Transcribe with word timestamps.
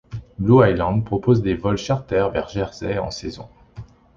Blue 0.39 0.63
Islands 0.67 1.01
propose 1.01 1.43
des 1.43 1.53
vols 1.53 1.77
charters 1.77 2.31
vers 2.31 2.49
Jersey 2.49 2.97
en 2.97 3.11
saison. 3.11 3.47